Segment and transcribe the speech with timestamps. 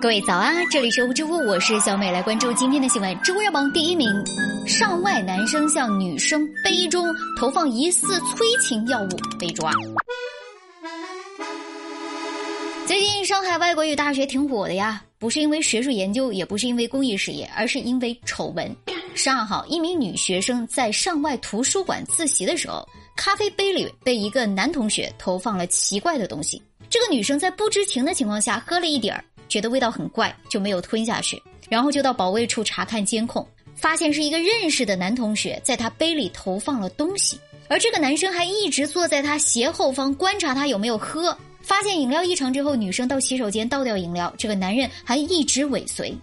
[0.00, 3.20] 各位早啊，这里是无知乎，我是小美，来关注今天的新闻。
[3.20, 4.08] 知乎热榜第一名：
[4.64, 7.04] 上外男生向女生杯中
[7.36, 9.08] 投放疑似催情药物
[9.40, 9.72] 被抓。
[12.86, 18.72] 最近上海外国语大学挺火的呀，不是因为学术研究，也不是因为公益事业，而是因为丑闻。
[19.16, 26.62] 十二号，一名女学生在上外图书馆自习的时候，咖啡杯里被一个男同学投放了奇怪的东西。
[26.88, 29.24] 这个女生在不知情的情况下喝了一点儿。
[29.48, 37.38] 觉得味道很怪，就没有吞下去，然后就到保卫处查看监控，发现是一个认识的男同学在他杯里投放了东西，
[37.68, 41.36] 而这个男生还一直坐在他斜后方观察他有没有喝。
[41.60, 46.16] 发现饮料异常之后，女生到洗手间倒掉饮料，这个男人还一直尾随，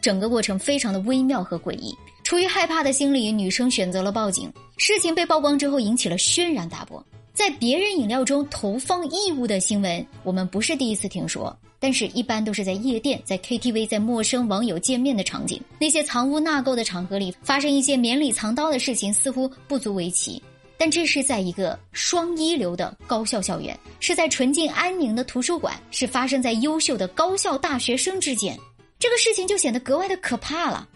[0.00, 1.96] 整个过程非常的微妙和诡异。
[2.24, 4.52] 出于害怕的心理，女生选择了报警。
[4.76, 7.04] 事情被曝光之后，引起了轩然大波。
[7.32, 11.56] 在别人饮料中投放异物的新闻，我们不是第一次听说。
[11.80, 20.42] 但是，一般都是在夜店、在 KTV、在陌生网友见面的场景，那些藏污纳垢的场合里发生一些绵里藏刀的事情，似乎不足为奇。
[20.76, 28.58] 但这是在一个双一流的高校校园，是在纯净安宁的图书馆，是发生在优秀的高校大学生之间，
[28.98, 30.88] 这个事情就显得格外的可怕了。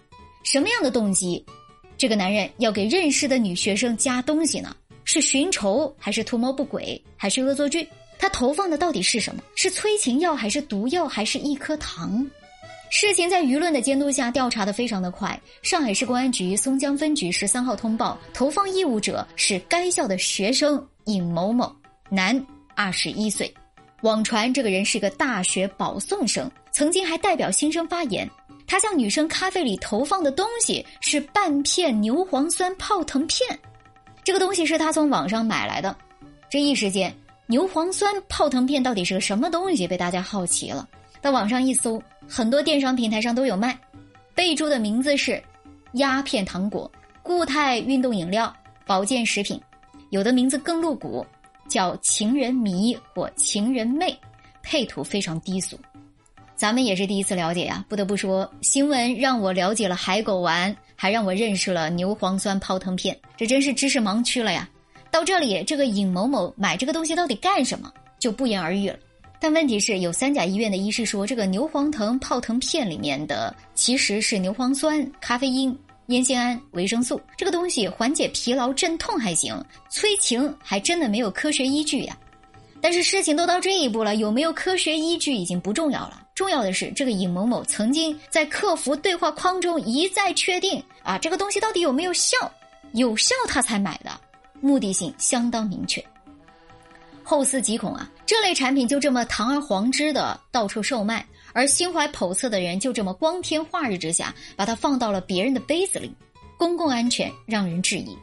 [0.44, 1.44] 什么样的动机，
[1.96, 4.76] 这个男人要给认识的女学生加东西呢？
[5.04, 7.86] 是寻仇，还是图谋不轨，还是恶作剧？
[8.22, 9.42] 他投放的到底是什么？
[9.56, 12.24] 是催情药，还是毒药，还是一颗糖？
[12.88, 15.36] 事情在舆论的监督下调查的非常的快。
[15.60, 21.74] 上海市公安局松江分局十三号通报，投放异物者是该校的学生尹某某，
[22.08, 22.40] 男，
[22.76, 23.52] 二十一岁。
[24.02, 28.30] 网传这个人是个大学保送生，曾经还代表新生发言。
[28.68, 33.58] 他向女生咖啡里投放的东西是半片牛磺酸泡腾片，
[34.22, 35.96] 这个东西是他从网上买来的。
[36.48, 37.12] 这一时间。
[37.52, 39.86] 牛磺酸泡腾片到底是个什么东西？
[39.86, 40.88] 被大家好奇了。
[41.20, 43.78] 到网上一搜，很多电商平台上都有卖，
[44.34, 45.42] 备注的名字是
[45.92, 46.90] 鸦片糖果、
[47.22, 48.50] 固态运动饮料、
[48.86, 49.60] 保健食品，
[50.08, 51.26] 有的名字更露骨，
[51.68, 54.18] 叫情人迷或情人妹，
[54.62, 55.78] 配图非常低俗。
[56.56, 64.66] 咱们也是第一次了解呀，不得不说，新闻让我了解了海狗丸，还让我认识了牛磺酸泡腾片，这真是知识盲区了呀。
[65.12, 68.98] 到这里，这个尹某某买这个东西到底干什么，就不言而喻了。
[69.38, 79.54] 但问题是，有三甲医院的医师说，这个牛黄藤泡腾片里面的其实是牛磺酸、咖啡因、烟酰胺、维生素，这个东西缓解疲劳、镇痛还行，
[79.90, 82.16] 催情还真的没有科学依据呀。
[82.80, 92.36] 但是事情都到这一步了，有没有科学依据已经不重要了，重要的是这个尹某某曾经在客服对话框中一再确定啊，这个东西到底有没有效，
[92.94, 94.10] 有效他才买的。
[94.62, 96.02] 目的性相当明确，
[97.24, 98.08] 后思极恐啊！
[98.24, 106.10] 这类产品就这么堂而皇之的到处售卖，而心怀叵测的人就这么光天化日之下把它放到了别人的杯子里，
[106.56, 108.16] 公共安全让人质疑。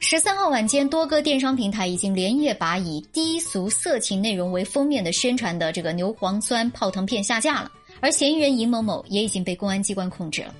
[0.00, 7.70] 十三号晚间，多个电商平台已经连夜把以低俗色情内容为封面的宣传的这个牛磺酸泡腾片下架了，
[8.00, 10.52] 而嫌疑人尹某某也已经被公安机关控制了。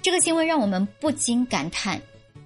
[0.00, 2.00] 这个新闻让我们不禁感叹：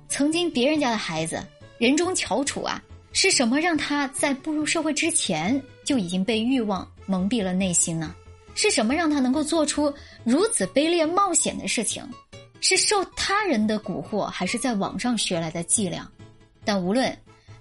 [0.08, 1.44] 曾经别人家的孩子。
[1.82, 2.80] 人中翘楚啊，
[3.12, 8.14] 是什么让他在步入社会之前就已经被欲望蒙蔽了内心呢？
[8.54, 12.00] 是什么让他能够做出如此卑劣冒险的事情？
[12.60, 16.08] 是受他人的蛊惑，还是在网上学来的伎俩？
[16.64, 17.12] 但无论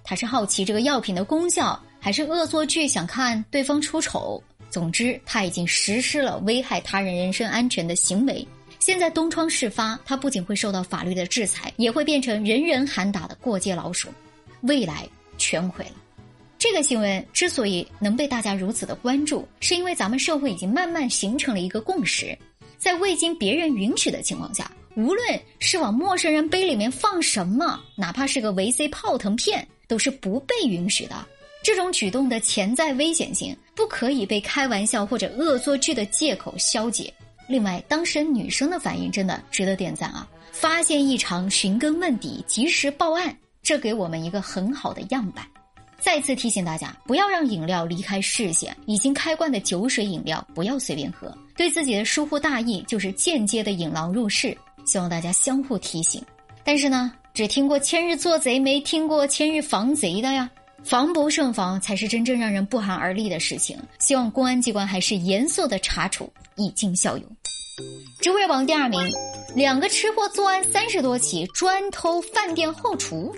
[0.04, 4.40] 他是好奇这个药品的功效，还是恶作剧想看对方出丑，
[4.70, 8.46] 总之他已经实施了危害他人人身安全的行为。
[8.84, 14.08] 现在东窗事发，他不仅会受到法律的制裁，也会变成人人喊打的过街老鼠，
[14.62, 15.92] 未来全毁了。
[16.58, 22.36] 这个新闻之所以能被大家如此的关注，是因为咱们社会已经慢慢形成了一个共识，
[22.76, 31.24] 在未经别人允许的情况下，无论是往陌生人杯里面放什么，哪怕是个维 C 泡腾片，都是不被允许的。
[31.62, 37.14] 这种举动的潜在危险性，不可以被开玩笑或者恶作剧的借口消解。
[37.52, 40.26] 另外，当事人女生的反应真的值得点赞啊！
[40.50, 45.44] 发现异常，寻根问底，及时报案，这给我们一个很好的样板。
[46.00, 48.74] 再次提醒大家，不要让饮料离开视线。
[48.86, 54.56] 已经开罐的酒水饮料不要随便喝，对自己的疏忽大意就是间接的引狼入室。
[54.86, 56.24] 希望大家相互提醒。
[56.64, 60.50] 但是呢，只听过千日做贼，没听过千日防贼的呀。
[60.82, 63.78] 防不胜防才是真正让人不寒而栗的事情。
[64.00, 67.24] 希望公安机关还是严肃的查处，以儆效尤。
[68.20, 69.00] 知乎热榜第二名，
[69.54, 73.34] 两个吃货作案三十多起，专偷饭店后厨。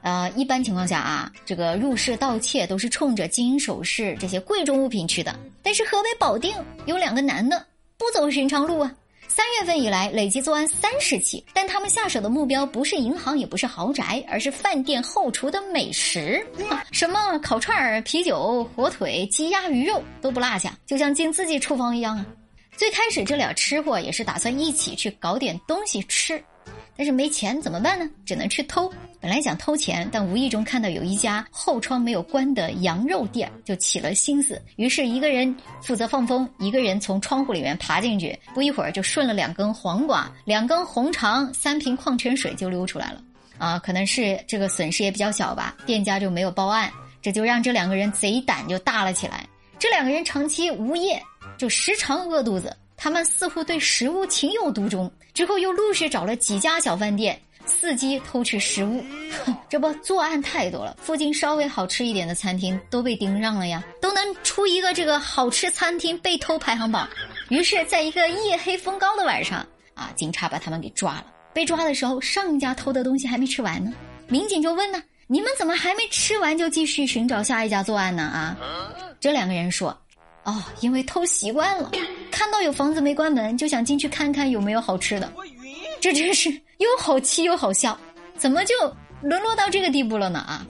[0.00, 5.38] 呃，一般情况下啊，这个入室盗窃都是冲着金银首饰这些贵重物品去的。
[5.62, 6.54] 但是河北保定
[6.86, 7.62] 有两个男的
[7.98, 8.90] 不走寻常路啊，
[9.28, 22.24] 三月份以来累计作案三十起，但他们下手的目标不是银行，也不是豪宅，而是饭店后厨的美食啊，什么烤串、啤酒、火腿、鸡鸭鱼肉都不落下，就像进自己厨房一样啊。
[22.76, 26.42] 最开始这俩吃货也是打算一起去搞点东西吃。
[26.96, 28.08] 但是没钱怎么办呢？
[28.24, 28.88] 只能去偷。
[29.20, 34.62] 本来想偷钱，但无意中看到有一家后窗没有关的羊肉店，就起了心思。
[34.76, 38.38] 于是一个人负责放风，一个人从窗户里面爬进去。
[38.54, 43.20] 不一会儿就顺了两根黄瓜、两根红肠、三瓶矿泉水就溜出来了。
[43.58, 46.88] 啊，可能是这个损失也比较小吧，店家就没有报案。
[47.20, 49.44] 这就让这两个人贼胆就大了起来。
[49.80, 51.20] 这两个人长期无业，
[51.64, 52.76] 就时常饿肚子。
[52.94, 59.02] 他们似乎对食物情有独钟，之后又陆续找了几家小饭店，伺机偷吃食物。
[59.66, 67.08] 这不作案太多了，附近稍微好吃一点的餐厅都被盯上了呀，都能出一个这个好吃餐厅被偷排行榜。
[67.48, 71.24] 于是，在一个夜黑风高的晚上，啊，警察把他们给抓了。
[71.54, 73.90] 被抓的时候，上一家偷的东西还没吃完呢。
[74.28, 78.54] 民警就问呢：“你们怎么还没吃完就继续寻找下一家作案呢？”啊，
[79.18, 79.98] 这两个人说。
[80.44, 81.90] 哦，因为偷习惯了，
[82.30, 85.32] 看到有房子没关门，就想进去看看有没有好吃的。
[86.00, 87.98] 这真是又好气又好笑，
[88.36, 88.74] 怎么就
[89.22, 90.38] 沦落到这个地步了呢？
[90.40, 90.66] 啊！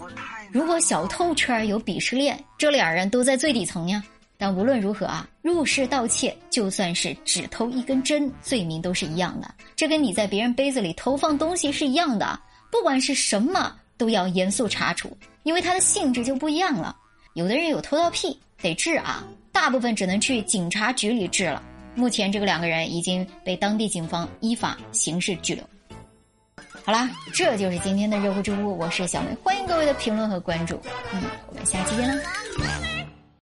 [0.53, 4.03] 如果小偷圈有鄙视链，这俩人都在最底层呀。
[4.37, 9.53] 但无论如何啊，入室盗窃就算是只偷一根针，罪名都是一样的。
[9.75, 12.39] 这跟你在别人杯子里投放东西是一样的，
[12.71, 16.97] 不管是什么都要严肃查处，因为它的性质就不一样了。
[17.35, 19.25] 有的人有偷盗癖，得治啊。
[19.55, 21.63] 大部分只能去警察局里治了。
[21.95, 25.65] 目前这个两个人已经被当地警方依法刑事拘留。
[26.85, 30.79] 好啦，这就是今天的热乎知乎，我是小梅，欢迎各位的评论和关注。
[31.13, 32.23] 嗯，我们下期见啦。